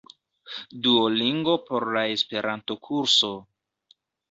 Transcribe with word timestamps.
Duolingo 0.85 1.53
por 1.67 1.85
la 1.97 2.03
Esperanto-kurso 2.15 3.33